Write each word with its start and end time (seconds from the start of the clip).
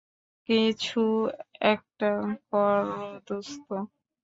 কিছু 0.49 1.01
একটা 1.67 2.11
কর, 2.49 2.83
দোস্ত! 3.27 3.67